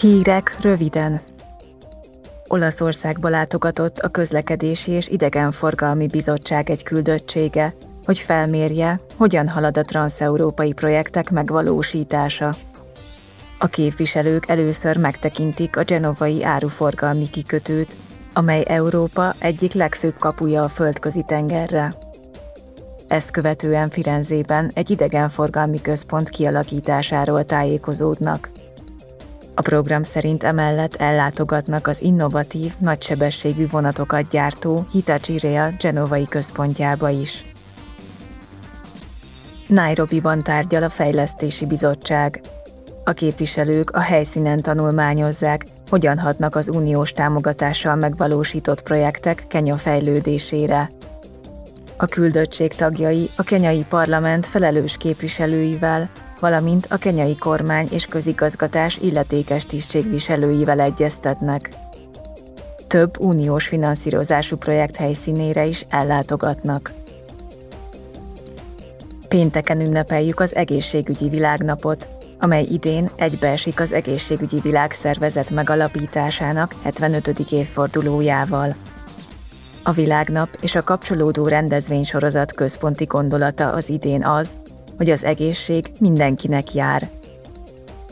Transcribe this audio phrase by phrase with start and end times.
[0.00, 1.20] Hírek röviden.
[2.48, 10.72] Olaszországba látogatott a Közlekedési és Idegenforgalmi Bizottság egy küldöttsége, hogy felmérje, hogyan halad a transeurópai
[10.72, 12.56] projektek megvalósítása.
[13.58, 17.96] A képviselők először megtekintik a genovai áruforgalmi kikötőt,
[18.32, 21.92] amely Európa egyik legfőbb kapuja a földközi tengerre.
[23.08, 28.50] Ezt követően Firenzében egy idegenforgalmi központ kialakításáról tájékozódnak.
[29.60, 37.42] A program szerint emellett ellátogatnak az innovatív, nagysebességű vonatokat gyártó Hitachi Rail genovai központjába is.
[39.66, 42.40] Nairobi-ban tárgyal a Fejlesztési Bizottság.
[43.04, 50.90] A képviselők a helyszínen tanulmányozzák, hogyan hatnak az uniós támogatással megvalósított projektek Kenya fejlődésére.
[51.96, 59.66] A küldöttség tagjai a kenyai parlament felelős képviselőivel, valamint a kenyai kormány és közigazgatás illetékes
[59.66, 61.70] tisztségviselőivel egyeztetnek.
[62.86, 66.92] Több uniós finanszírozású projekt helyszínére is ellátogatnak.
[69.28, 77.28] Pénteken ünnepeljük az egészségügyi világnapot, amely idén egybeesik az egészségügyi világszervezet megalapításának 75.
[77.50, 78.74] évfordulójával.
[79.82, 84.52] A világnap és a kapcsolódó rendezvénysorozat központi gondolata az idén az,
[85.00, 87.10] hogy az egészség mindenkinek jár.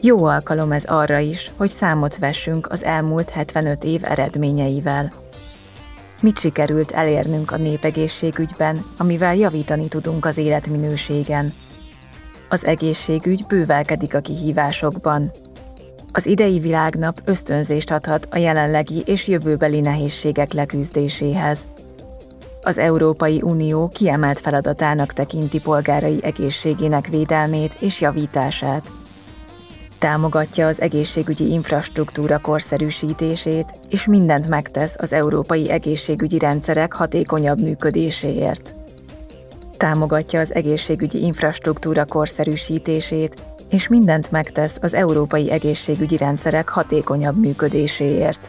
[0.00, 5.12] Jó alkalom ez arra is, hogy számot vessünk az elmúlt 75 év eredményeivel.
[6.20, 11.52] Mit sikerült elérnünk a népegészségügyben, amivel javítani tudunk az életminőségen?
[12.48, 15.30] Az egészségügy bővelkedik a kihívásokban.
[16.12, 21.64] Az idei világnap ösztönzést adhat a jelenlegi és jövőbeli nehézségek leküzdéséhez–
[22.62, 28.90] az Európai Unió kiemelt feladatának tekinti polgárai egészségének védelmét és javítását.
[29.98, 38.74] Támogatja az egészségügyi infrastruktúra korszerűsítését, és mindent megtesz az európai egészségügyi rendszerek hatékonyabb működéséért.
[39.76, 48.48] Támogatja az egészségügyi infrastruktúra korszerűsítését, és mindent megtesz az európai egészségügyi rendszerek hatékonyabb működéséért.